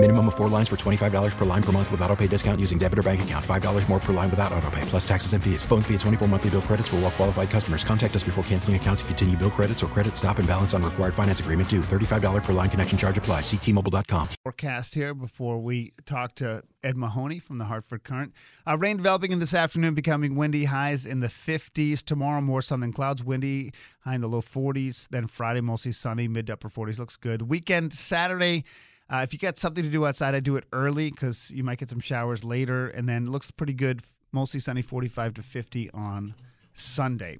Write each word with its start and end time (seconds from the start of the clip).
Minimum 0.00 0.28
of 0.28 0.36
four 0.36 0.46
lines 0.46 0.68
for 0.68 0.76
$25 0.76 1.36
per 1.36 1.44
line 1.44 1.62
per 1.62 1.72
month 1.72 1.90
with 1.90 2.00
auto 2.02 2.14
pay 2.14 2.28
discount 2.28 2.60
using 2.60 2.78
debit 2.78 3.00
or 3.00 3.02
bank 3.02 3.20
account. 3.20 3.44
$5 3.44 3.88
more 3.88 3.98
per 3.98 4.12
line 4.12 4.30
without 4.30 4.52
auto 4.52 4.70
pay, 4.70 4.80
plus 4.82 5.06
taxes 5.06 5.32
and 5.32 5.42
fees. 5.42 5.64
Phone 5.64 5.82
fee 5.82 5.94
at 5.94 6.00
24 6.00 6.28
monthly 6.28 6.50
bill 6.50 6.62
credits 6.62 6.86
for 6.86 6.96
all 6.96 7.02
well 7.02 7.10
qualified 7.10 7.50
customers. 7.50 7.82
Contact 7.82 8.14
us 8.14 8.22
before 8.22 8.44
canceling 8.44 8.76
account 8.76 9.00
to 9.00 9.04
continue 9.06 9.36
bill 9.36 9.50
credits 9.50 9.82
or 9.82 9.88
credit 9.88 10.16
stop 10.16 10.38
and 10.38 10.46
balance 10.46 10.72
on 10.72 10.84
required 10.84 11.14
finance 11.14 11.40
agreement 11.40 11.68
due. 11.68 11.80
$35 11.80 12.44
per 12.44 12.52
line 12.52 12.70
connection 12.70 12.96
charge 12.96 13.18
apply. 13.18 13.40
Ctmobile.com. 13.40 14.28
Forecast 14.44 14.94
here 14.94 15.14
before 15.14 15.58
we 15.58 15.92
talk 16.06 16.36
to 16.36 16.62
Ed 16.84 16.96
Mahoney 16.96 17.40
from 17.40 17.58
the 17.58 17.64
Hartford 17.64 18.04
Courant. 18.04 18.32
Uh, 18.64 18.78
rain 18.78 18.98
developing 18.98 19.32
in 19.32 19.40
this 19.40 19.52
afternoon, 19.52 19.94
becoming 19.94 20.36
windy. 20.36 20.66
Highs 20.66 21.06
in 21.06 21.18
the 21.18 21.26
50s. 21.26 22.04
Tomorrow, 22.04 22.40
more 22.40 22.62
sun 22.62 22.78
than 22.78 22.92
clouds. 22.92 23.24
Windy, 23.24 23.72
high 24.02 24.14
in 24.14 24.20
the 24.20 24.28
low 24.28 24.42
40s. 24.42 25.08
Then 25.08 25.26
Friday, 25.26 25.60
mostly 25.60 25.90
sunny, 25.90 26.28
mid 26.28 26.46
to 26.46 26.52
upper 26.52 26.68
40s. 26.68 27.00
Looks 27.00 27.16
good. 27.16 27.42
Weekend, 27.42 27.92
Saturday. 27.92 28.62
Uh, 29.10 29.20
if 29.22 29.32
you 29.32 29.38
got 29.38 29.56
something 29.56 29.84
to 29.84 29.90
do 29.90 30.06
outside, 30.06 30.34
I 30.34 30.40
do 30.40 30.56
it 30.56 30.64
early 30.72 31.10
because 31.10 31.50
you 31.50 31.64
might 31.64 31.78
get 31.78 31.90
some 31.90 32.00
showers 32.00 32.44
later, 32.44 32.88
and 32.88 33.08
then 33.08 33.30
looks 33.30 33.50
pretty 33.50 33.72
good. 33.72 34.02
Mostly 34.32 34.60
sunny, 34.60 34.82
45 34.82 35.34
to 35.34 35.42
50 35.42 35.90
on 35.92 36.34
Sunday. 36.74 37.38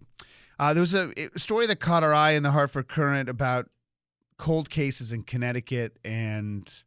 Uh, 0.58 0.72
there 0.72 0.80
was 0.80 0.94
a 0.94 1.12
story 1.36 1.66
that 1.66 1.78
caught 1.78 2.02
our 2.02 2.14
eye 2.14 2.32
in 2.32 2.42
the 2.42 2.50
Hartford 2.50 2.88
Courant 2.88 3.28
about 3.28 3.68
cold 4.38 4.70
cases 4.70 5.12
in 5.12 5.22
Connecticut 5.22 5.98
and 6.04 6.82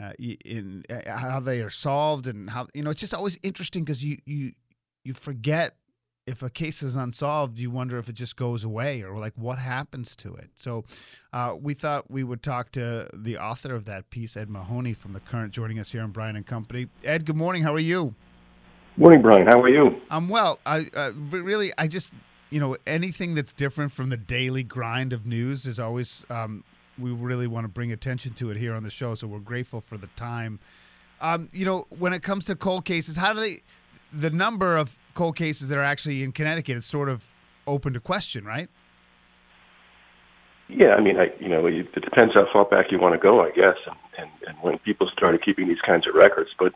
uh, 0.00 0.12
in 0.18 0.84
uh, 0.90 1.16
how 1.18 1.40
they 1.40 1.62
are 1.62 1.70
solved 1.70 2.26
and 2.26 2.50
how 2.50 2.68
you 2.74 2.82
know 2.82 2.90
it's 2.90 3.00
just 3.00 3.14
always 3.14 3.38
interesting 3.42 3.82
because 3.82 4.04
you 4.04 4.18
you 4.24 4.52
you 5.04 5.14
forget 5.14 5.76
if 6.30 6.44
a 6.44 6.48
case 6.48 6.80
is 6.80 6.94
unsolved, 6.94 7.58
you 7.58 7.70
wonder 7.70 7.98
if 7.98 8.08
it 8.08 8.14
just 8.14 8.36
goes 8.36 8.64
away 8.64 9.02
or 9.02 9.16
like 9.16 9.32
what 9.34 9.58
happens 9.58 10.14
to 10.14 10.32
it. 10.36 10.50
So 10.54 10.84
uh, 11.32 11.56
we 11.60 11.74
thought 11.74 12.08
we 12.08 12.22
would 12.22 12.40
talk 12.40 12.70
to 12.72 13.10
the 13.12 13.36
author 13.36 13.74
of 13.74 13.84
that 13.86 14.10
piece, 14.10 14.36
Ed 14.36 14.48
Mahoney 14.48 14.92
from 14.92 15.12
the 15.12 15.20
Courant, 15.20 15.52
joining 15.52 15.80
us 15.80 15.90
here 15.90 16.02
on 16.02 16.12
Brian 16.12 16.36
and 16.36 16.46
Company. 16.46 16.86
Ed, 17.04 17.26
good 17.26 17.36
morning. 17.36 17.64
How 17.64 17.74
are 17.74 17.80
you? 17.80 18.14
Morning, 18.96 19.20
Brian. 19.20 19.46
How 19.46 19.60
are 19.60 19.68
you? 19.68 20.00
I'm 20.08 20.28
well. 20.28 20.60
I 20.64 20.86
uh, 20.94 21.10
really, 21.14 21.72
I 21.76 21.88
just 21.88 22.14
you 22.50 22.60
know 22.60 22.76
anything 22.86 23.34
that's 23.34 23.52
different 23.52 23.90
from 23.90 24.08
the 24.10 24.16
daily 24.16 24.62
grind 24.62 25.12
of 25.12 25.26
news 25.26 25.66
is 25.66 25.80
always 25.80 26.24
um, 26.30 26.62
we 26.98 27.10
really 27.10 27.46
want 27.48 27.64
to 27.64 27.68
bring 27.68 27.90
attention 27.90 28.34
to 28.34 28.50
it 28.50 28.56
here 28.56 28.74
on 28.74 28.84
the 28.84 28.90
show. 28.90 29.14
So 29.14 29.26
we're 29.26 29.38
grateful 29.40 29.80
for 29.80 29.96
the 29.96 30.08
time. 30.16 30.60
Um, 31.20 31.48
you 31.52 31.64
know, 31.64 31.86
when 31.90 32.12
it 32.12 32.22
comes 32.22 32.44
to 32.46 32.56
cold 32.56 32.84
cases, 32.84 33.16
how 33.16 33.32
do 33.32 33.40
they? 33.40 33.62
The 34.12 34.30
number 34.30 34.76
of 34.76 34.98
cold 35.14 35.36
cases 35.36 35.68
that 35.68 35.78
are 35.78 35.84
actually 35.84 36.22
in 36.22 36.32
Connecticut 36.32 36.76
is 36.76 36.86
sort 36.86 37.08
of 37.08 37.36
open 37.66 37.92
to 37.92 38.00
question, 38.00 38.44
right? 38.44 38.68
Yeah, 40.68 40.94
I 40.94 41.00
mean, 41.00 41.16
I 41.16 41.26
you 41.40 41.48
know, 41.48 41.66
it, 41.66 41.92
depends 41.92 42.34
how 42.34 42.46
far 42.52 42.64
back 42.64 42.86
you 42.90 43.00
want 43.00 43.14
to 43.14 43.18
go, 43.18 43.42
I 43.42 43.50
guess, 43.50 43.76
and, 43.86 43.96
and 44.18 44.30
and 44.46 44.56
when 44.62 44.78
people 44.78 45.08
started 45.12 45.44
keeping 45.44 45.68
these 45.68 45.80
kinds 45.84 46.06
of 46.06 46.14
records. 46.14 46.50
But 46.58 46.72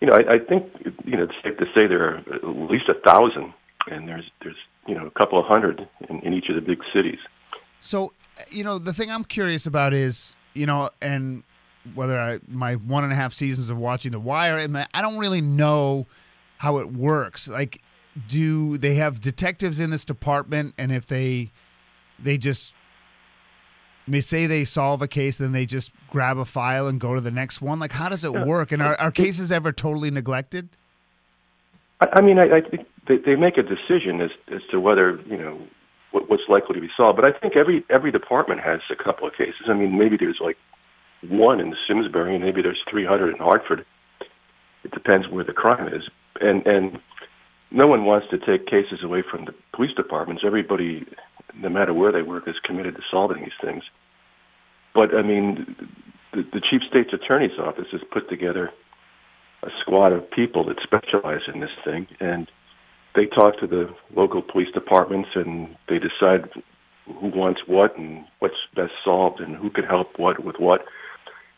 you 0.00 0.06
know, 0.06 0.14
I, 0.14 0.34
I 0.34 0.38
think 0.38 0.64
you 1.04 1.16
know 1.16 1.24
it's 1.24 1.34
safe 1.42 1.56
to 1.58 1.66
say 1.74 1.86
there 1.86 2.04
are 2.04 2.16
at 2.18 2.44
least 2.44 2.88
a 2.88 2.94
thousand, 2.94 3.52
and 3.90 4.08
there's 4.08 4.30
there's 4.42 4.56
you 4.86 4.94
know 4.94 5.06
a 5.06 5.10
couple 5.10 5.38
of 5.38 5.46
hundred 5.46 5.88
in, 6.08 6.20
in 6.20 6.32
each 6.34 6.48
of 6.48 6.54
the 6.54 6.60
big 6.60 6.78
cities. 6.94 7.18
So, 7.80 8.12
you 8.50 8.64
know, 8.64 8.78
the 8.78 8.92
thing 8.92 9.10
I'm 9.10 9.24
curious 9.24 9.66
about 9.66 9.92
is, 9.92 10.36
you 10.54 10.66
know, 10.66 10.90
and 11.00 11.42
whether 11.94 12.18
I 12.18 12.40
my 12.48 12.74
one 12.74 13.04
and 13.04 13.12
a 13.12 13.16
half 13.16 13.32
seasons 13.32 13.70
of 13.70 13.78
watching 13.78 14.12
The 14.12 14.20
Wire, 14.20 14.66
I 14.94 15.02
don't 15.02 15.18
really 15.18 15.40
know 15.40 16.06
how 16.58 16.78
it 16.78 16.92
works. 16.92 17.48
Like, 17.48 17.80
do 18.28 18.78
they 18.78 18.94
have 18.94 19.20
detectives 19.20 19.80
in 19.80 19.90
this 19.90 20.04
department, 20.04 20.74
and 20.78 20.90
if 20.90 21.06
they 21.06 21.50
they 22.18 22.38
just 22.38 22.74
may 24.06 24.20
say 24.20 24.46
they 24.46 24.64
solve 24.64 25.02
a 25.02 25.08
case, 25.08 25.38
then 25.38 25.52
they 25.52 25.66
just 25.66 25.92
grab 26.08 26.38
a 26.38 26.44
file 26.44 26.86
and 26.86 27.00
go 27.00 27.14
to 27.14 27.20
the 27.20 27.30
next 27.30 27.60
one? 27.60 27.78
Like, 27.78 27.92
how 27.92 28.08
does 28.08 28.24
it 28.24 28.32
work? 28.32 28.72
And 28.72 28.80
are, 28.80 28.98
are 29.00 29.10
cases 29.10 29.52
ever 29.52 29.72
totally 29.72 30.10
neglected? 30.10 30.68
I, 32.00 32.06
I 32.14 32.20
mean, 32.20 32.38
I, 32.38 32.56
I 32.56 32.60
think 32.60 32.86
they, 33.08 33.18
they 33.18 33.36
make 33.36 33.58
a 33.58 33.62
decision 33.62 34.20
as 34.20 34.30
as 34.54 34.62
to 34.70 34.80
whether 34.80 35.20
you 35.26 35.36
know 35.36 35.60
what, 36.12 36.30
what's 36.30 36.44
likely 36.48 36.74
to 36.74 36.80
be 36.80 36.90
solved. 36.96 37.20
But 37.20 37.28
I 37.28 37.38
think 37.38 37.56
every 37.56 37.84
every 37.90 38.12
department 38.12 38.60
has 38.60 38.80
a 38.90 39.02
couple 39.02 39.26
of 39.26 39.34
cases. 39.34 39.68
I 39.68 39.74
mean, 39.74 39.98
maybe 39.98 40.16
there's 40.16 40.40
like 40.40 40.56
one 41.28 41.60
in 41.60 41.74
Simsbury, 41.88 42.34
and 42.34 42.44
maybe 42.44 42.62
there's 42.62 42.80
300 42.90 43.34
in 43.34 43.38
Hartford. 43.38 43.84
It 44.84 44.92
depends 44.92 45.28
where 45.28 45.44
the 45.44 45.52
crime 45.52 45.92
is, 45.92 46.02
and 46.40 46.66
and 46.66 46.98
no 47.70 47.86
one 47.86 48.04
wants 48.04 48.28
to 48.30 48.38
take 48.38 48.66
cases 48.66 49.02
away 49.02 49.22
from 49.28 49.44
the 49.44 49.54
police 49.74 49.94
departments. 49.96 50.42
Everybody, 50.46 51.04
no 51.54 51.68
matter 51.68 51.92
where 51.92 52.12
they 52.12 52.22
work, 52.22 52.46
is 52.46 52.56
committed 52.64 52.94
to 52.96 53.02
solving 53.10 53.42
these 53.42 53.58
things. 53.60 53.82
But 54.94 55.14
I 55.14 55.22
mean, 55.22 55.76
the, 56.32 56.42
the 56.52 56.60
chief 56.60 56.82
state's 56.88 57.12
attorney's 57.12 57.58
office 57.58 57.88
has 57.92 58.02
put 58.12 58.28
together 58.28 58.70
a 59.62 59.68
squad 59.80 60.12
of 60.12 60.30
people 60.30 60.64
that 60.66 60.76
specialize 60.82 61.42
in 61.52 61.60
this 61.60 61.70
thing, 61.84 62.06
and 62.20 62.50
they 63.16 63.26
talk 63.26 63.58
to 63.60 63.66
the 63.66 63.88
local 64.14 64.42
police 64.42 64.72
departments 64.72 65.30
and 65.34 65.74
they 65.88 65.98
decide 65.98 66.48
who 67.06 67.28
wants 67.28 67.60
what 67.66 67.96
and 67.96 68.24
what's 68.40 68.54
best 68.74 68.92
solved 69.04 69.40
and 69.40 69.56
who 69.56 69.70
can 69.70 69.84
help 69.84 70.18
what 70.18 70.44
with 70.44 70.56
what. 70.58 70.84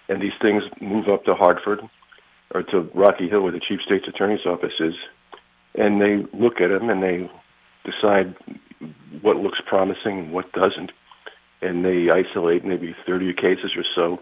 And 0.09 0.23
these 0.23 0.33
things 0.41 0.63
move 0.81 1.09
up 1.09 1.25
to 1.25 1.35
Hartford 1.35 1.81
or 2.55 2.63
to 2.63 2.91
Rocky 2.95 3.29
Hill, 3.29 3.43
where 3.43 3.53
the 3.53 3.61
chief 3.61 3.81
state's 3.85 4.09
attorney's 4.09 4.47
office 4.47 4.73
is, 4.81 4.95
and 5.75 6.01
they 6.01 6.27
look 6.37 6.61
at 6.61 6.69
them 6.69 6.91
and 6.91 7.03
they 7.03 7.31
decide 7.85 8.35
what 9.23 9.37
looks 9.37 9.59
promising 9.67 10.19
and 10.19 10.33
what 10.33 10.53
doesn't, 10.53 10.93
and 11.61 11.85
they 11.85 12.09
isolate 12.11 12.65
maybe 12.65 12.95
30 13.07 13.35
cases 13.35 13.73
or 13.77 13.85
so, 13.95 14.19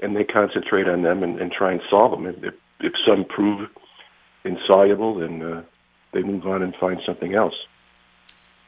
and 0.00 0.16
they 0.16 0.24
concentrate 0.24 0.88
on 0.88 1.02
them 1.02 1.22
and, 1.22 1.38
and 1.40 1.52
try 1.52 1.72
and 1.72 1.80
solve 1.90 2.10
them. 2.12 2.26
And 2.26 2.44
If, 2.44 2.54
if 2.80 2.92
some 3.06 3.24
prove 3.24 3.68
insoluble, 4.44 5.20
then 5.20 5.42
uh, 5.42 5.62
they 6.12 6.22
move 6.22 6.46
on 6.46 6.62
and 6.62 6.74
find 6.76 6.98
something 7.04 7.34
else. 7.34 7.54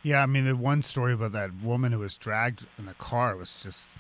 Yeah, 0.03 0.23
I 0.23 0.27
mean 0.27 0.45
the 0.45 0.57
one 0.57 0.83
story 0.83 1.13
about 1.13 1.33
that 1.33 1.55
woman 1.63 1.93
who 1.93 2.01
was 2.01 2.19
dragged 2.19 2.67
in 2.77 2.87
the 2.87 2.95
car 2.95 3.37
was 3.37 3.63
just 3.63 3.91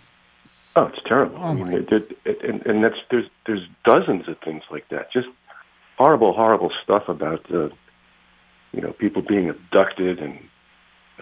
oh, 0.76 0.86
it's 0.86 1.00
terrible. 1.06 1.36
Oh 1.38 1.48
I 1.48 1.54
mean, 1.54 1.72
it, 1.72 1.92
it, 1.92 2.18
it, 2.24 2.44
and, 2.44 2.64
and 2.66 2.84
that's 2.84 2.96
there's 3.10 3.26
there's 3.46 3.66
dozens 3.84 4.28
of 4.28 4.36
things 4.44 4.62
like 4.70 4.88
that. 4.90 5.12
Just 5.12 5.28
horrible, 5.98 6.32
horrible 6.32 6.70
stuff 6.82 7.04
about 7.08 7.44
uh, 7.52 7.68
you 8.72 8.80
know 8.80 8.92
people 8.92 9.22
being 9.22 9.48
abducted 9.48 10.18
and 10.18 10.38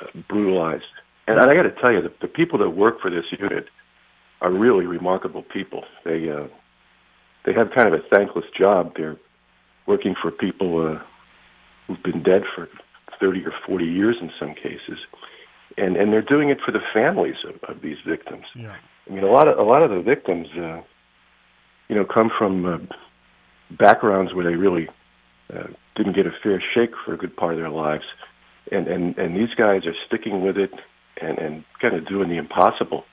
uh, 0.00 0.06
brutalized. 0.28 0.84
And 1.26 1.38
I 1.38 1.54
got 1.54 1.62
to 1.62 1.70
tell 1.70 1.92
you, 1.92 2.02
the, 2.02 2.12
the 2.20 2.26
people 2.26 2.58
that 2.58 2.70
work 2.70 3.00
for 3.00 3.08
this 3.08 3.24
unit 3.38 3.66
are 4.40 4.50
really 4.50 4.86
remarkable 4.86 5.42
people. 5.42 5.84
They 6.04 6.28
uh, 6.28 6.48
they 7.44 7.52
have 7.52 7.70
kind 7.74 7.92
of 7.92 7.94
a 7.94 8.02
thankless 8.14 8.46
job. 8.58 8.94
They're 8.96 9.16
working 9.86 10.14
for 10.20 10.30
people. 10.30 10.94
Uh, 10.96 11.02
who've 11.90 12.02
been 12.02 12.22
dead 12.22 12.42
for 12.54 12.68
30 13.18 13.44
or 13.44 13.52
40 13.66 13.84
years 13.84 14.16
in 14.20 14.30
some 14.38 14.54
cases, 14.54 14.98
and 15.80 15.96
and 15.96 16.12
they're 16.12 16.22
doing 16.22 16.50
it 16.50 16.58
for 16.64 16.72
the 16.72 16.80
families 16.92 17.36
of, 17.48 17.76
of 17.76 17.82
these 17.82 17.98
victims. 18.06 18.44
yeah. 18.54 18.76
I 19.08 19.12
mean, 19.12 19.24
a 19.24 19.30
lot 19.30 19.48
of 19.48 19.58
a 19.58 19.62
lot 19.62 19.82
of 19.82 19.90
the 19.90 20.02
victims, 20.02 20.48
uh, 20.56 20.82
you 21.88 21.96
know, 21.96 22.04
come 22.04 22.30
from 22.36 22.64
uh, 22.64 22.78
backgrounds 23.76 24.34
where 24.34 24.44
they 24.44 24.56
really 24.56 24.88
uh, 25.52 25.68
didn't 25.96 26.14
get 26.14 26.26
a 26.26 26.32
fair 26.42 26.62
shake 26.74 26.92
for 27.04 27.14
a 27.14 27.16
good 27.16 27.36
part 27.36 27.54
of 27.54 27.58
their 27.58 27.70
lives, 27.70 28.04
and 28.70 28.86
and 28.86 29.18
and 29.18 29.36
these 29.36 29.54
guys 29.56 29.86
are 29.86 29.94
sticking 30.06 30.42
with 30.42 30.56
it 30.56 30.72
and 31.20 31.38
and 31.38 31.64
kind 31.80 31.94
of 31.94 32.06
doing 32.06 32.28
the 32.28 32.36
impossible. 32.36 33.04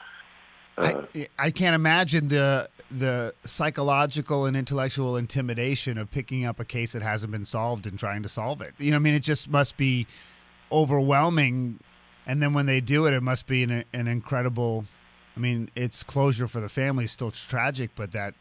Uh, 0.78 1.06
I, 1.16 1.28
I 1.40 1.52
can't 1.52 1.74
imagine 1.74 2.28
the 2.28 2.70
the 2.92 3.34
psychological 3.44 4.46
and 4.46 4.56
intellectual 4.56 5.18
intimidation 5.18 5.98
of 5.98 6.12
picking 6.12 6.46
up 6.46 6.60
a 6.60 6.66
case 6.66 6.94
that 6.94 7.02
hasn't 7.02 7.32
been 7.32 7.46
solved 7.46 7.88
and 7.88 7.98
trying 7.98 8.24
to 8.24 8.30
solve 8.30 8.62
it. 8.62 8.76
You 8.78 8.92
know, 8.92 8.98
I 8.98 9.00
mean, 9.00 9.16
it 9.16 9.24
just 9.24 9.50
must 9.50 9.78
be 9.78 10.06
overwhelming. 10.72 11.80
And 12.28 12.44
then 12.44 12.54
when 12.54 12.66
they 12.66 12.82
do 12.82 13.08
it, 13.08 13.14
it 13.14 13.24
must 13.24 13.48
be 13.48 13.64
an, 13.64 13.86
an 13.94 14.08
incredible. 14.08 14.86
I 15.36 15.40
mean, 15.40 15.72
it's 15.76 16.04
closure 16.04 16.48
for 16.48 16.60
the 16.60 16.70
family 16.70 17.08
still 17.08 17.32
tragic, 17.32 17.92
but 17.96 18.12
that 18.12 18.36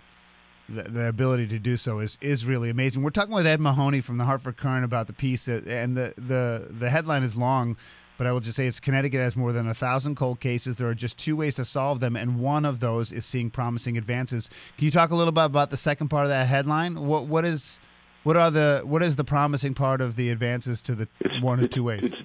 the, 0.69 0.83
the 0.83 1.09
ability 1.09 1.47
to 1.49 1.59
do 1.59 1.77
so 1.77 2.01
is 2.01 2.19
is 2.21 2.45
really 2.45 2.69
amazing. 2.69 3.03
We're 3.03 3.11
talking 3.11 3.35
with 3.35 3.47
Ed 3.47 3.61
Mahoney 3.61 4.01
from 4.01 4.19
the 4.19 4.25
Hartford 4.25 4.57
Courant 4.57 4.85
about 4.85 5.07
the 5.07 5.13
piece, 5.13 5.47
that, 5.47 5.67
and 5.67 5.97
the 5.97 6.13
the 6.19 6.67
the 6.71 6.91
headline 6.91 7.23
is 7.23 7.37
long. 7.37 7.77
But 8.19 8.27
I 8.27 8.33
will 8.33 8.41
just 8.41 8.57
say 8.57 8.67
it's 8.67 8.81
Connecticut 8.81 9.21
has 9.21 9.37
more 9.37 9.53
than 9.53 9.69
a 9.69 9.75
thousand 9.75 10.17
cold 10.17 10.41
cases. 10.41 10.77
There 10.77 10.89
are 10.89 10.95
just 10.95 11.19
two 11.19 11.37
ways 11.37 11.55
to 11.57 11.67
solve 11.67 12.01
them, 12.01 12.17
and 12.17 12.41
one 12.41 12.65
of 12.65 12.81
those 12.81 13.13
is 13.13 13.27
seeing 13.27 13.51
promising 13.51 13.99
advances. 13.99 14.49
Can 14.79 14.87
you 14.87 14.91
talk 14.91 15.11
a 15.11 15.15
little 15.15 15.33
bit 15.33 15.45
about 15.45 15.69
the 15.71 15.77
second 15.77 16.09
part 16.09 16.25
of 16.25 16.31
that 16.31 16.47
headline? 16.47 17.07
What 17.07 17.27
what 17.27 17.45
is 17.45 17.79
what 18.23 18.37
are 18.37 18.51
the 18.51 18.83
what 18.85 19.03
is 19.03 19.17
the 19.17 19.25
promising 19.25 19.75
part 19.75 20.01
of 20.01 20.17
the 20.17 20.31
advances 20.31 20.83
to 20.83 20.95
the 20.95 21.09
it's, 21.21 21.43
one 21.43 21.61
or 21.61 21.69
two 21.69 21.85
ways? 21.85 22.05
It's 22.05 22.17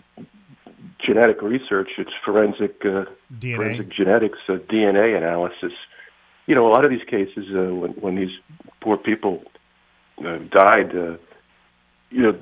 genetic 1.13 1.41
research. 1.41 1.89
It's 1.97 2.11
forensic 2.23 2.81
uh, 2.85 3.05
DNA? 3.33 3.55
forensic 3.55 3.89
genetics, 3.89 4.39
uh, 4.47 4.53
DNA 4.69 5.17
analysis 5.17 5.73
you 6.51 6.55
know, 6.55 6.67
a 6.67 6.71
lot 6.71 6.85
of 6.85 6.91
these 6.91 7.03
cases 7.09 7.45
uh, 7.55 7.73
when 7.73 7.91
when 7.91 8.15
these 8.15 8.35
poor 8.81 8.97
people 8.97 9.41
uh, 10.19 10.39
died, 10.51 10.95
uh, 10.95 11.17
you 12.09 12.21
know, 12.21 12.39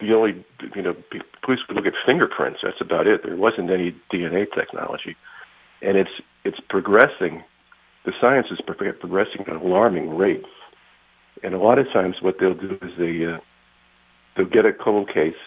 the 0.00 0.12
only 0.14 0.44
you 0.74 0.82
know 0.82 0.94
police 1.42 1.60
would 1.68 1.76
look 1.76 1.86
at 1.86 1.94
fingerprints. 2.04 2.60
That's 2.62 2.80
about 2.80 3.06
it. 3.06 3.22
There 3.24 3.36
wasn't 3.36 3.70
any 3.70 3.94
DNA 4.12 4.46
technology, 4.54 5.16
and 5.82 5.96
it's 5.96 6.10
it's 6.44 6.58
progressing. 6.68 7.42
The 8.04 8.12
science 8.20 8.48
is 8.50 8.58
progressing 8.60 9.42
at 9.42 9.48
an 9.48 9.56
alarming 9.56 10.16
rate, 10.16 10.44
and 11.42 11.54
a 11.54 11.58
lot 11.58 11.78
of 11.78 11.86
times 11.92 12.16
what 12.20 12.36
they'll 12.40 12.54
do 12.54 12.78
is 12.82 12.90
they 12.98 13.24
uh, 13.24 13.38
they'll 14.36 14.52
get 14.52 14.66
a 14.66 14.72
cold 14.72 15.08
case 15.08 15.40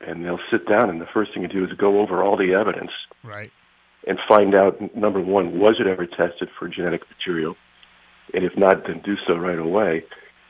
and 0.00 0.24
they'll 0.24 0.40
sit 0.50 0.68
down 0.68 0.90
and 0.90 1.00
the 1.00 1.06
first 1.12 1.32
thing 1.32 1.42
to 1.42 1.48
do 1.48 1.64
is 1.64 1.72
go 1.72 2.00
over 2.00 2.22
all 2.22 2.36
the 2.36 2.52
evidence 2.52 2.90
right. 3.24 3.50
and 4.06 4.18
find 4.28 4.54
out 4.54 4.78
number 4.96 5.20
one 5.20 5.58
was 5.58 5.76
it 5.80 5.86
ever 5.86 6.06
tested 6.06 6.48
for 6.58 6.68
genetic 6.68 7.02
material? 7.10 7.56
And 8.34 8.44
if 8.44 8.52
not 8.56 8.86
then 8.86 9.00
do 9.04 9.14
so 9.26 9.34
right 9.34 9.58
away. 9.58 10.04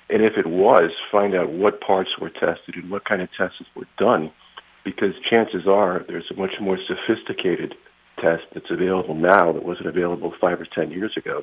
And 0.08 0.22
if 0.22 0.34
it 0.36 0.46
was 0.46 0.90
find 1.10 1.34
out 1.34 1.50
what 1.50 1.80
parts 1.80 2.10
were 2.20 2.30
tested 2.30 2.74
and 2.74 2.90
what 2.90 3.04
kind 3.04 3.22
of 3.22 3.28
tests 3.36 3.62
were 3.74 3.88
done 3.98 4.30
because 4.84 5.14
chances 5.28 5.66
are 5.68 6.04
there's 6.08 6.30
a 6.30 6.38
much 6.38 6.54
more 6.60 6.78
sophisticated 6.86 7.74
test 8.20 8.44
that's 8.54 8.70
available 8.70 9.14
now 9.14 9.52
that 9.52 9.64
wasn't 9.64 9.86
available 9.86 10.32
five 10.40 10.60
or 10.60 10.66
ten 10.74 10.90
years 10.90 11.12
ago 11.16 11.42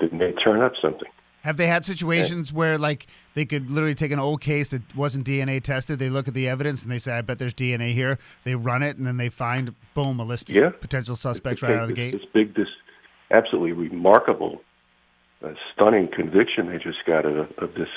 that 0.00 0.12
may 0.12 0.32
turn 0.32 0.62
up 0.62 0.72
something 0.80 1.10
have 1.44 1.58
they 1.58 1.66
had 1.66 1.84
situations 1.84 2.52
where 2.54 2.78
like 2.78 3.06
they 3.34 3.44
could 3.44 3.70
literally 3.70 3.94
take 3.94 4.12
an 4.12 4.18
old 4.18 4.40
case 4.40 4.70
that 4.70 4.96
wasn't 4.96 5.26
DNA 5.26 5.62
tested, 5.62 5.98
they 5.98 6.08
look 6.08 6.26
at 6.26 6.32
the 6.32 6.48
evidence 6.48 6.82
and 6.82 6.90
they 6.90 6.98
say, 6.98 7.12
"I 7.12 7.20
bet 7.20 7.38
there's 7.38 7.52
DNA 7.52 7.92
here." 7.92 8.18
They 8.44 8.54
run 8.54 8.82
it 8.82 8.96
and 8.96 9.06
then 9.06 9.18
they 9.18 9.28
find 9.28 9.74
boom 9.92 10.18
a 10.20 10.24
list 10.24 10.48
yeah. 10.48 10.68
of 10.68 10.80
potential 10.80 11.14
suspects 11.14 11.62
right 11.62 11.72
out 11.72 11.82
of 11.82 11.88
the 11.88 11.94
this, 11.94 12.10
gate. 12.12 12.12
This 12.12 12.30
big, 12.32 12.54
this 12.54 12.68
absolutely 13.30 13.72
remarkable, 13.72 14.62
uh, 15.44 15.52
stunning 15.74 16.08
conviction 16.08 16.68
they 16.68 16.78
just 16.78 17.04
got 17.06 17.26
of, 17.26 17.50
of 17.58 17.74
this 17.74 17.88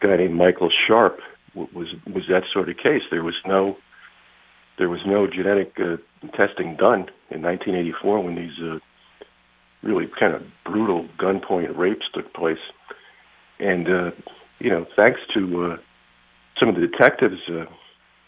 guy 0.00 0.16
named 0.16 0.34
Michael 0.34 0.70
Sharp 0.88 1.20
was 1.54 1.94
was 2.12 2.24
that 2.28 2.42
sort 2.52 2.68
of 2.68 2.76
case. 2.76 3.02
There 3.12 3.22
was 3.22 3.36
no 3.46 3.76
there 4.76 4.88
was 4.88 5.00
no 5.06 5.28
genetic 5.28 5.78
uh, 5.78 5.98
testing 6.36 6.74
done 6.74 7.06
in 7.30 7.42
1984 7.42 8.24
when 8.24 8.34
these 8.34 8.58
uh, 8.60 8.78
really 9.82 10.06
kind 10.18 10.34
of 10.34 10.42
brutal 10.64 11.08
gunpoint 11.18 11.76
rapes 11.76 12.06
took 12.12 12.32
place. 12.34 12.58
And, 13.58 13.88
uh, 13.88 14.10
you 14.58 14.70
know, 14.70 14.86
thanks 14.96 15.20
to 15.34 15.64
uh, 15.64 15.76
some 16.58 16.68
of 16.68 16.74
the 16.74 16.86
detectives 16.86 17.40
uh, 17.48 17.64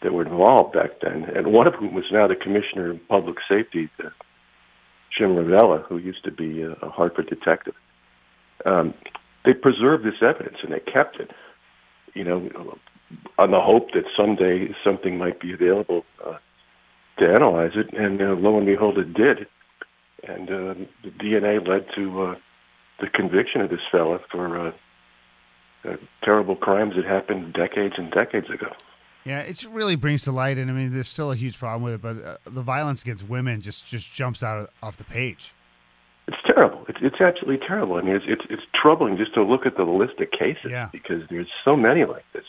that 0.01 0.13
were 0.13 0.25
involved 0.25 0.73
back 0.73 0.99
then, 1.01 1.25
and 1.35 1.53
one 1.53 1.67
of 1.67 1.75
whom 1.75 1.93
was 1.93 2.05
now 2.11 2.27
the 2.27 2.35
Commissioner 2.35 2.91
of 2.91 3.07
Public 3.07 3.37
Safety, 3.47 3.89
uh, 4.03 4.09
Jim 5.17 5.35
Rovella, 5.35 5.83
who 5.85 5.97
used 5.97 6.23
to 6.23 6.31
be 6.31 6.61
a, 6.61 6.71
a 6.71 6.89
Hartford 6.89 7.27
detective, 7.27 7.75
um, 8.65 8.93
they 9.45 9.53
preserved 9.53 10.05
this 10.05 10.21
evidence 10.21 10.57
and 10.63 10.73
they 10.73 10.79
kept 10.79 11.19
it, 11.19 11.31
you 12.13 12.23
know, 12.23 12.49
on 13.37 13.51
the 13.51 13.59
hope 13.59 13.91
that 13.93 14.05
someday 14.17 14.69
something 14.83 15.17
might 15.17 15.39
be 15.39 15.53
available 15.53 16.03
uh, 16.25 16.37
to 17.19 17.25
analyze 17.25 17.73
it. 17.75 17.93
And 17.93 18.21
uh, 18.21 18.35
lo 18.39 18.57
and 18.57 18.65
behold, 18.65 18.97
it 18.97 19.13
did 19.13 19.47
and 20.27 20.49
uh, 20.49 20.73
the 21.03 21.11
DNA 21.11 21.65
led 21.65 21.85
to 21.95 22.21
uh, 22.23 22.35
the 22.99 23.07
conviction 23.07 23.61
of 23.61 23.69
this 23.69 23.79
fella 23.91 24.19
for 24.31 24.67
uh, 24.67 24.71
uh, 25.85 25.95
terrible 26.23 26.55
crimes 26.55 26.93
that 26.95 27.05
happened 27.05 27.53
decades 27.53 27.95
and 27.97 28.11
decades 28.11 28.49
ago. 28.49 28.71
Yeah, 29.25 29.39
it 29.39 29.65
really 29.69 29.95
brings 29.95 30.23
to 30.23 30.31
light, 30.31 30.57
and 30.57 30.69
I 30.69 30.73
mean, 30.73 30.93
there's 30.93 31.07
still 31.07 31.31
a 31.31 31.35
huge 31.35 31.57
problem 31.57 31.83
with 31.83 31.93
it, 31.93 32.01
but 32.01 32.23
uh, 32.23 32.37
the 32.45 32.61
violence 32.61 33.01
against 33.01 33.27
women 33.29 33.61
just 33.61 33.87
just 33.87 34.11
jumps 34.11 34.43
out 34.43 34.59
of, 34.59 34.69
off 34.81 34.97
the 34.97 35.05
page. 35.05 35.53
It's 36.27 36.37
terrible. 36.45 36.85
It's 36.89 36.99
it's 37.01 37.21
absolutely 37.21 37.65
terrible. 37.65 37.95
I 37.95 38.01
mean, 38.01 38.15
it's 38.15 38.25
it's, 38.27 38.43
it's 38.49 38.63
troubling 38.81 39.17
just 39.17 39.33
to 39.35 39.43
look 39.43 39.65
at 39.65 39.77
the 39.77 39.83
list 39.83 40.19
of 40.19 40.29
cases 40.31 40.71
yeah. 40.71 40.89
because 40.91 41.23
there's 41.29 41.47
so 41.63 41.75
many 41.77 42.03
like 42.05 42.25
this. 42.33 42.43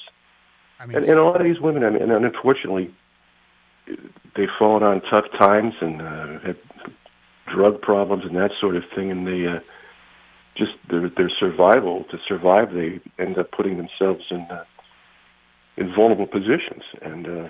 I 0.81 0.87
mean, 0.87 0.97
and, 0.97 1.06
and 1.06 1.19
a 1.19 1.25
lot 1.25 1.41
of 1.41 1.44
these 1.44 1.61
women, 1.61 1.85
I 1.85 1.91
mean, 1.91 2.03
and 2.03 2.25
unfortunately, 2.25 2.93
they've 4.37 4.49
fallen 4.59 4.82
on 4.82 5.00
tough 5.03 5.26
times 5.38 5.75
and 5.81 6.03
uh, 6.03 6.41
have 6.41 6.56
drug 7.55 7.81
problems 7.81 8.25
and 8.25 8.37
that 8.37 8.51
sort 8.61 8.77
of 8.77 8.83
thing, 8.95 9.11
and 9.11 9.27
they 9.27 9.47
uh, 9.47 9.61
just 10.56 10.73
their 10.91 11.09
their 11.11 11.31
survival 11.39 12.05
to 12.11 12.19
survive, 12.27 12.73
they 12.73 13.01
end 13.19 13.39
up 13.39 13.51
putting 13.53 13.77
themselves 13.77 14.25
in 14.31 14.47
uh, 14.51 14.65
in 15.77 15.93
vulnerable 15.95 16.27
positions, 16.27 16.83
and, 17.03 17.27
uh, 17.27 17.49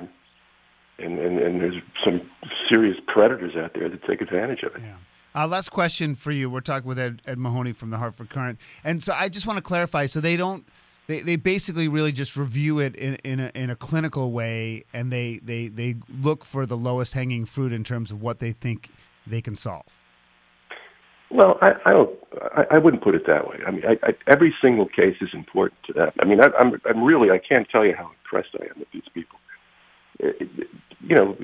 and 0.98 1.18
and 1.18 1.38
and 1.38 1.60
there's 1.60 1.82
some 2.04 2.20
serious 2.68 2.96
predators 3.06 3.56
out 3.56 3.72
there 3.74 3.88
that 3.88 4.02
take 4.04 4.20
advantage 4.20 4.62
of 4.62 4.74
it. 4.74 4.82
Yeah. 4.82 4.96
Uh, 5.36 5.48
last 5.48 5.70
question 5.70 6.14
for 6.14 6.30
you. 6.30 6.48
We're 6.48 6.60
talking 6.60 6.86
with 6.86 6.98
Ed, 6.98 7.20
Ed 7.26 7.38
Mahoney 7.38 7.72
from 7.72 7.90
the 7.90 7.98
Hartford 7.98 8.30
Courant, 8.30 8.58
and 8.84 9.02
so 9.02 9.12
I 9.14 9.28
just 9.28 9.46
want 9.46 9.56
to 9.56 9.62
clarify. 9.62 10.06
So 10.06 10.20
they 10.20 10.36
don't. 10.36 10.66
They, 11.06 11.20
they 11.20 11.36
basically 11.36 11.86
really 11.86 12.12
just 12.12 12.34
review 12.34 12.78
it 12.78 12.96
in, 12.96 13.16
in, 13.16 13.38
a, 13.38 13.52
in 13.54 13.68
a 13.68 13.76
clinical 13.76 14.32
way 14.32 14.84
and 14.94 15.12
they, 15.12 15.38
they, 15.44 15.68
they 15.68 15.96
look 16.08 16.46
for 16.46 16.64
the 16.64 16.78
lowest 16.78 17.12
hanging 17.12 17.44
fruit 17.44 17.74
in 17.74 17.84
terms 17.84 18.10
of 18.10 18.22
what 18.22 18.38
they 18.38 18.52
think 18.52 18.88
they 19.26 19.40
can 19.40 19.54
solve? 19.54 19.98
Well, 21.30 21.58
I, 21.60 21.72
I 21.84 21.90
don't. 21.92 22.10
I, 22.56 22.64
I 22.72 22.78
wouldn't 22.78 23.02
put 23.02 23.14
it 23.14 23.26
that 23.26 23.48
way. 23.48 23.58
I 23.66 23.70
mean, 23.70 23.82
I, 23.84 23.94
I, 24.06 24.12
every 24.32 24.54
single 24.62 24.86
case 24.86 25.16
is 25.20 25.30
important 25.32 25.78
to 25.86 25.92
them. 25.92 26.10
I 26.20 26.24
mean, 26.24 26.40
I, 26.40 26.46
I'm, 26.60 26.80
I'm 26.84 27.02
really. 27.02 27.30
I 27.30 27.38
can't 27.38 27.68
tell 27.68 27.84
you 27.84 27.94
how 27.96 28.10
impressed 28.22 28.54
I 28.60 28.66
am 28.66 28.78
with 28.78 28.88
these 28.92 29.08
people. 29.12 29.38
It, 30.20 30.36
it, 30.40 30.68
you 31.00 31.16
know, 31.16 31.36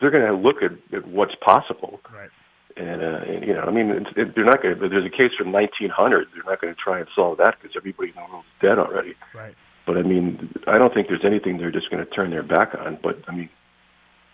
they're 0.00 0.10
going 0.10 0.24
to 0.26 0.36
look 0.36 0.56
at, 0.62 0.72
at 0.96 1.06
what's 1.08 1.34
possible. 1.44 2.00
Right. 2.12 2.30
And, 2.76 3.02
uh, 3.02 3.20
and 3.26 3.46
you 3.46 3.54
know, 3.54 3.62
I 3.62 3.70
mean, 3.70 3.90
it's, 3.90 4.10
it, 4.16 4.34
they're 4.34 4.44
not 4.44 4.62
going 4.62 4.78
to. 4.78 4.88
There's 4.88 5.06
a 5.06 5.10
case 5.10 5.32
from 5.36 5.52
1900. 5.52 6.28
They're 6.32 6.44
not 6.44 6.60
going 6.60 6.74
to 6.74 6.80
try 6.80 6.98
and 6.98 7.08
solve 7.14 7.38
that 7.38 7.56
because 7.60 7.76
everybody 7.76 8.10
in 8.10 8.14
the 8.14 8.22
world's 8.30 8.48
dead 8.60 8.78
already. 8.78 9.14
Right. 9.34 9.54
But 9.86 9.98
I 9.98 10.02
mean, 10.02 10.52
I 10.66 10.78
don't 10.78 10.92
think 10.92 11.08
there's 11.08 11.24
anything 11.24 11.58
they're 11.58 11.70
just 11.70 11.90
going 11.90 12.04
to 12.04 12.10
turn 12.10 12.30
their 12.30 12.42
back 12.42 12.74
on. 12.78 12.98
But 13.02 13.18
I 13.28 13.34
mean, 13.34 13.48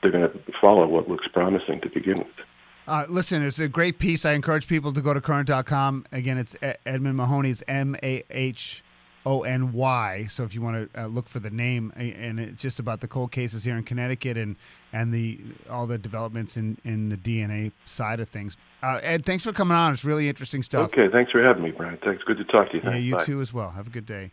they're 0.02 0.10
going 0.10 0.28
to 0.28 0.40
follow 0.60 0.86
what 0.86 1.08
looks 1.08 1.26
promising 1.32 1.80
to 1.80 1.88
begin 1.88 2.18
with. 2.18 2.46
Uh, 2.86 3.04
listen, 3.08 3.42
it's 3.42 3.60
a 3.60 3.68
great 3.68 3.98
piece. 3.98 4.24
I 4.24 4.32
encourage 4.32 4.66
people 4.66 4.92
to 4.92 5.00
go 5.00 5.14
to 5.14 5.20
courant.com. 5.20 6.06
Again, 6.10 6.36
it's 6.36 6.56
Edmund 6.84 7.16
Mahoney. 7.16 7.50
It's 7.50 7.62
M 7.68 7.94
A 8.02 8.24
H 8.30 8.82
O 9.24 9.42
N 9.42 9.72
Y. 9.72 10.26
So 10.28 10.42
if 10.42 10.52
you 10.52 10.62
want 10.62 10.92
to 10.92 11.02
uh, 11.02 11.06
look 11.06 11.28
for 11.28 11.38
the 11.38 11.50
name, 11.50 11.92
and 11.94 12.40
it's 12.40 12.60
just 12.60 12.80
about 12.80 13.00
the 13.00 13.06
cold 13.06 13.30
cases 13.30 13.62
here 13.62 13.76
in 13.76 13.84
Connecticut 13.84 14.36
and 14.36 14.56
and 14.92 15.14
the 15.14 15.40
all 15.70 15.86
the 15.86 15.96
developments 15.98 16.56
in 16.56 16.76
in 16.84 17.08
the 17.08 17.16
DNA 17.16 17.70
side 17.84 18.18
of 18.18 18.28
things. 18.28 18.56
Uh, 18.82 18.98
Ed, 19.00 19.24
thanks 19.24 19.44
for 19.44 19.52
coming 19.52 19.76
on. 19.76 19.92
It's 19.92 20.04
really 20.04 20.28
interesting 20.28 20.64
stuff. 20.64 20.92
Okay, 20.92 21.08
thanks 21.08 21.30
for 21.30 21.40
having 21.40 21.62
me, 21.62 21.70
Brian. 21.70 21.98
Thanks. 22.04 22.24
Good 22.24 22.38
to 22.38 22.44
talk 22.44 22.70
to 22.72 22.78
you. 22.78 22.82
Yeah, 22.82 22.96
you 22.96 23.16
Bye. 23.16 23.24
too 23.24 23.40
as 23.40 23.52
well. 23.52 23.70
Have 23.70 23.86
a 23.86 23.90
good 23.90 24.06
day. 24.06 24.32